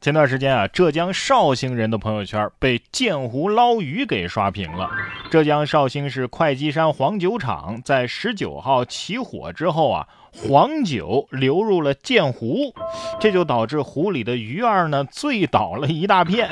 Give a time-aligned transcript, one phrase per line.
[0.00, 4.88] 前段时间啊，浙江绍兴人的朋友圈被鉴湖捞鱼给刷屏了。
[5.30, 12.72] 浙江绍兴市会稽山黄酒厂在十九号起火之后啊，黄酒流入了鉴湖，
[13.20, 16.48] 这就导致湖里的鱼儿呢醉倒了一大片。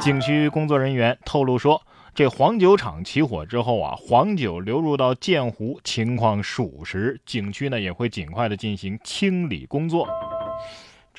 [0.00, 1.82] 景区工作人员透露说，
[2.14, 10.08] 这黄酒厂起火之后啊，黄酒流入到鉴湖，情况属实，景区呢也会尽快的进行清理工作。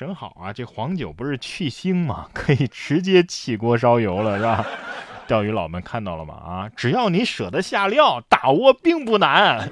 [0.00, 2.26] 正好啊，这黄酒不是去腥吗？
[2.32, 4.66] 可以直接起锅烧油了，是吧？
[5.28, 6.32] 钓鱼佬们看到了吗？
[6.36, 9.70] 啊，只要你舍得下料，打窝并不难。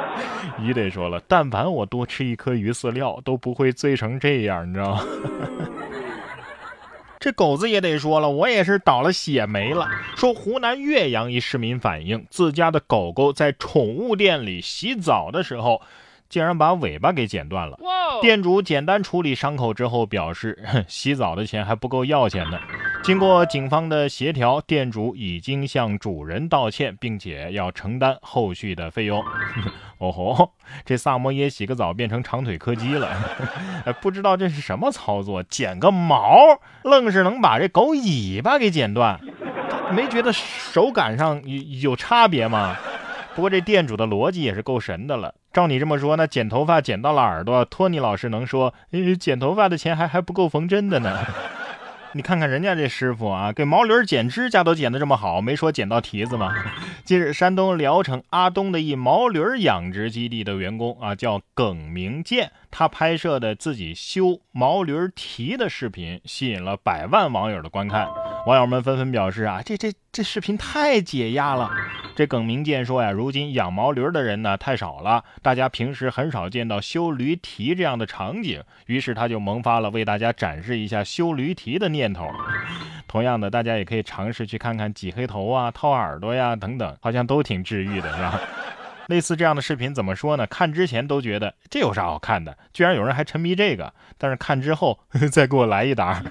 [0.58, 5.04] 鱼得说了，但凡我多吃一颗鱼饲料，都不会醉成这样，你知道吗？
[7.20, 9.86] 这狗子也得说了，我也是倒了血霉了。
[10.16, 15.82] 说湖南岳阳一市民反映，自家的狗狗在宠物店里洗澡的时候。
[16.28, 17.78] 竟然把尾巴给剪断了。
[18.20, 20.58] 店主简单处理伤口之后表示，
[20.88, 22.58] 洗澡的钱还不够要钱呢。
[23.02, 29.22] 经过警方的协调，店主已经向主人道歉，并且要承担后续的费用。
[29.98, 30.52] 哦吼，
[30.84, 33.08] 这萨摩耶洗个澡变成长腿柯基了，
[34.02, 35.42] 不知道这是什么操作？
[35.42, 39.20] 剪个毛，愣是能把这狗尾巴给剪断，
[39.92, 42.76] 没觉得手感上有有差别吗？
[43.34, 45.34] 不过这店主的逻辑也是够神的了。
[45.56, 48.74] 照你这么说，那剪头发剪到了耳朵，托尼老师能说，
[49.18, 51.18] 剪头发的钱还还不够缝针的呢？
[52.12, 56.54] 你看看人家这师傅啊，给毛驴剪指甲都剪得这么好，没说剪到蹄子吗？
[57.04, 68.06] 近日，山东聊城阿东的一毛驴养殖基地的员工啊，叫耿明建，他拍摄的自己修毛驴蹄的视频，吸引了百万网友的观看。
[68.44, 71.70] 网友们纷纷表示啊，这这这视频太解压了。
[72.16, 82.26] 这耿明建说呀，如今养毛驴的人呢太少了，大家平时很少见到修驴蹄这样的场景，于是他就萌发了为大家展示一下修驴蹄的念头。
[83.06, 88.40] 同样的，大家也可以尝试去看看挤黑头啊、掏耳朵呀等等，好像都挺治愈的，是吧？
[89.08, 90.46] 类似这样的视频怎么说呢？
[90.46, 94.98] 看之前都觉得这有啥好看的，居然有人还沉迷这个，但是看之后
[95.30, 96.22] 再给我来一打。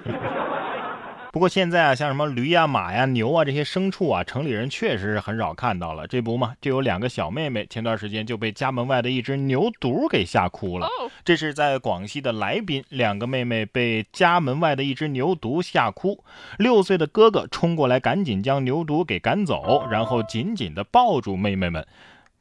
[1.36, 6.08] 不过现在啊，像什么驴呀、马呀、牛啊这些牲畜啊，城里人确实是很少看到了。
[6.08, 10.88] 这不嘛，就有两个小妹妹，前段时间就被家门外的一只牛犊给吓哭了。
[11.26, 16.24] 这是在广西的来宾，两个妹妹被家门外的一只牛犊吓哭，
[16.58, 21.86] 六岁的哥哥冲过来，赶紧将牛犊给赶走，然后紧紧地抱住妹妹们。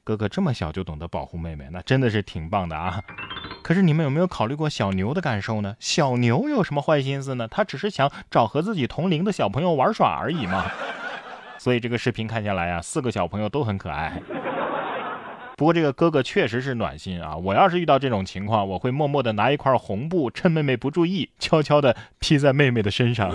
[0.04, 3.00] 哥哥这么小就懂得保护妹妹，那真的是挺棒的啊。
[3.62, 5.74] 可是你们有没有考虑过小牛的感受呢？
[5.80, 7.48] 小牛有什么坏心思呢？
[7.48, 10.66] 他只是想找和自己同龄的小朋友玩耍而已嘛。
[11.56, 14.20] 所以这个视频看下来啊，四个小朋友都很可爱。
[15.56, 17.36] 不过这个哥哥确实是暖心啊！
[17.36, 23.32] 我要是遇到这种情况，我会默默的拿一块红布，趁妹妹不注意，悄悄的披在妹妹的身上。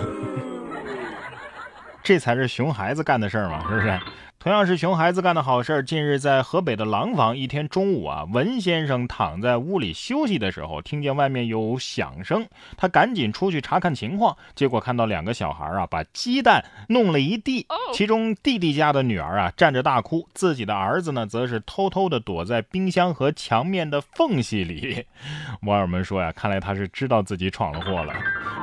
[2.02, 4.00] 这才是熊孩子干的事儿嘛，是不是？
[4.38, 5.84] 同样是熊孩子干的好事儿。
[5.84, 17.66] 近日，在河北的廊坊，一天中午啊，文先生躺在屋里休息的时候，听见外面有响声，他赶紧出去查看情况，结果看到两个小孩啊，把鸡蛋弄了一地。
[17.92, 25.04] 其中弟弟家的女儿啊，站着大哭，自己的儿子呢，则是偷偷的躲在冰箱和墙面的缝隙里。
[25.64, 28.14] 网友们说呀，看来他是知道自己闯了祸了。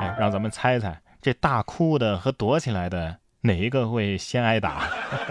[0.02, 3.16] 哎，让咱们猜猜，这大哭的和躲起来的。
[3.42, 4.84] 哪一个会先挨打？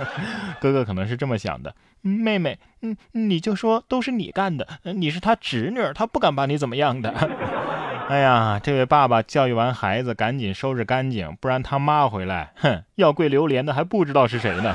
[0.61, 1.75] 哥哥可能是这么想的。
[2.03, 7.13] 妹妹，嗯，你就说都是你干的，你是他侄女，他不敢把你怎么样的。
[8.09, 14.75] 哎呀，这位爸爸教育完孩子，赶紧收拾干净，不然他妈回来，哼，要跪榴莲的还不知道是谁呢。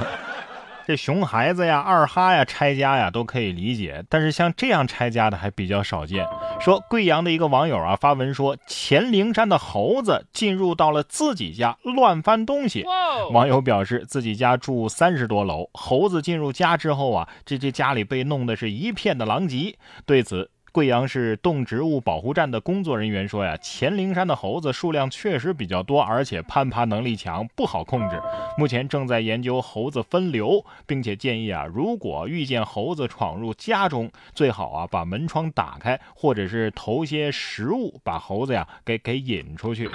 [0.85, 6.27] 这熊孩子呀、二哈呀、拆家呀都可以理解，但是像这样拆家的还比较少见。
[6.59, 12.85] 说贵阳的一个网友啊发文说，黔灵山的猴子进入到了自己家乱翻东西。
[13.31, 19.75] 网友表示，自己家住三十多楼，猴子进入家之后啊，这这家里被弄得是一片的狼藉。
[20.05, 20.50] 对此。
[20.73, 28.22] 贵阳市动植物保护站的工作人员说呀，黔灵山的猴子数量确实比较多，而且攀爬能力强，不好控制。
[28.57, 39.90] 目前正在研究猴子分流，并且建议啊，如果遇见猴子闯入家中，最好啊把门窗打开，或者是投些食物，把猴子呀给给引出去。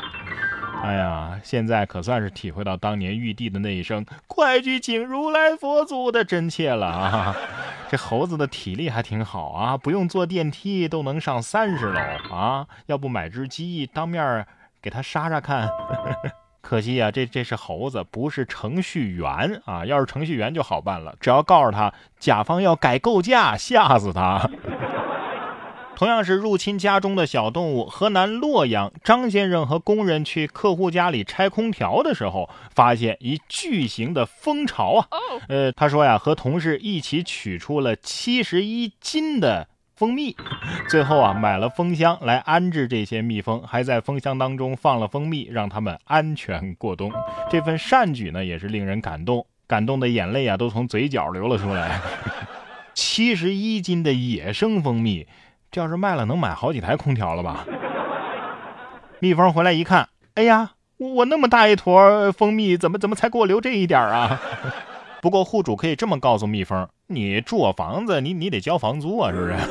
[0.82, 7.36] 哎呀，现在可算是体会到当年玉帝的那一声“快去请如来佛祖”的真切了啊！
[7.90, 12.00] 这猴子的体力还挺好啊，不用坐电梯都能上三十楼
[12.30, 12.66] 啊！
[12.86, 14.46] 要不买只鸡当面
[14.80, 15.68] 给他杀杀看？
[16.60, 19.84] 可惜啊，这这是猴子，不是程序员啊！
[19.86, 24.50] 要是程序员就好办了，只要告诉他甲方要改构架，吓死他。
[25.96, 35.08] 同样是入侵家中的小动物，河南洛阳张先生和工人去客户家里拆空调的时候，发现一巨型的蜂巢啊！
[35.48, 40.36] 呃，他说呀，和同事一起取出了七十一斤的蜂蜜，
[40.86, 47.10] 最后啊，买了蜂箱来安置这些蜜蜂，还在蜂箱当中放了蜂蜜，让它们安全过冬。
[47.50, 52.02] 这份善举呢，也是令人感动，感动的眼泪啊，都从嘴角流了出来。
[52.92, 55.26] 七十一斤的野生蜂蜜。
[55.78, 57.64] 要是卖了，能买好几台空调了吧？
[59.18, 64.40] 蜜蜂回来一看，哎呀，我那么大一坨蜂蜜，怎么怎么才给我留这一点啊？
[65.22, 69.56] 不过户主可以这么告诉蜜蜂：你住我房子，你你得交房租啊，是不是？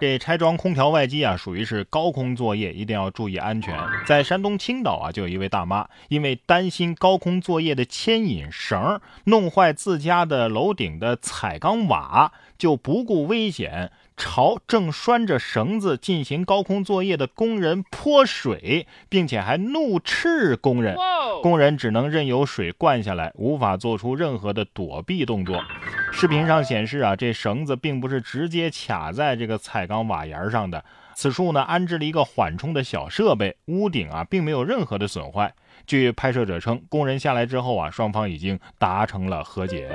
[0.00, 3.78] 这拆装空调外机啊，属于是高空作业，一定要注意安全。
[4.06, 13.92] 在山东青岛啊，就有一位大妈，因为担心高空作业的牵引绳弄坏自家的楼顶的彩钢瓦，就不顾危险。
[14.20, 20.94] 朝正拴着绳子进行高空作业的工人泼水，并且还怒斥工人，
[21.42, 25.64] 工人只能任由水灌下来，无法做出任何的躲避动作。
[26.12, 30.84] 视频上显示啊，这绳子并不是直接卡在这个彩钢瓦檐上的，
[31.14, 35.54] 此处呢安置了一个缓冲的小设备，屋顶啊并没有任何的损坏。
[35.86, 39.88] 据拍摄者称，工人下来之后啊，双方已经达成了和解。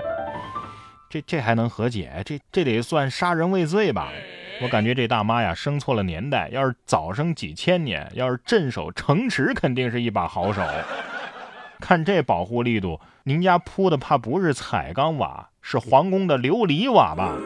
[1.16, 2.22] 这这还能和解？
[2.26, 4.12] 这这得算杀人未遂吧？
[4.62, 10.62] 我感觉这大妈呀生错了年代，要是早生几千年，要是镇守城池，肯定是一把好手。
[11.80, 17.38] 看这保护力度，您家铺的怕不是彩钢瓦，是皇宫的琉璃瓦吧？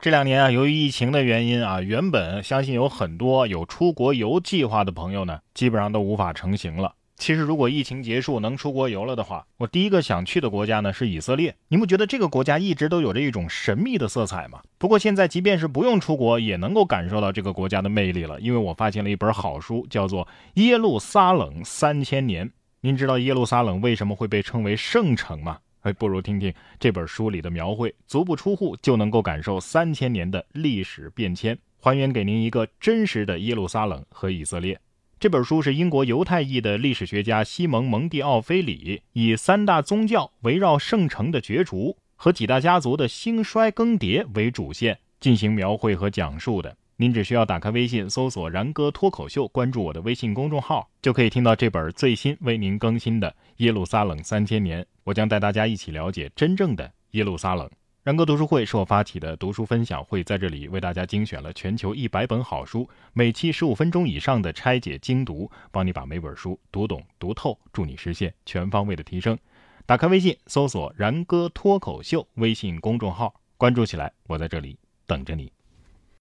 [0.00, 6.94] 这两年啊，由于疫情的原因啊，原本相信有很多有出国游计划的朋友呢，基本上都无法成行了。
[7.20, 11.54] 其实，如果疫情结束能出国游了的话，我第一个想去的国家呢是以色列。
[11.68, 14.62] 你不觉得这个国家一直都有着一种神秘的色彩吗？
[14.78, 18.40] 不过现在，即便是不用出国，也能够感受到这个国家的魅力了。
[18.40, 20.24] 因为我发现了一本好书，叫做
[20.54, 22.48] 《耶路撒冷三千年》。
[22.80, 25.58] 您知道耶路撒冷为什么会被称为圣城吗？
[25.82, 34.80] 哎，不如听听这本书里的描绘，足不出户就能够感受三千年的历史变迁，还原给您一个真实的耶路撒冷和以色列。
[35.20, 46.74] 这本书是英国犹太裔的历史学家西蒙·蒙蒂奥菲里以三大宗教围绕圣城的角逐和几大家族的兴衰更迭为主线进行描绘和讲述的。
[46.96, 53.28] 您只需要打开微信搜索“然哥脱口秀”，关注我的微信公众号，就可以听到这本最新为您更新的
[53.58, 54.82] 《耶路撒冷三千年》。
[55.04, 57.70] 我将带大家一起了解真正的耶路撒冷。
[58.02, 69.38] 然哥读书会是我发起的读书分享会，在这里为大家精选了全球一百本好书，每期十五分钟以上的拆解精读，帮你把每本书读懂读透，助你实现全方位的提升。
[69.84, 75.52] 打开微信，搜索“然哥脱口秀”微信公众号，关注起来，我在这里等着你。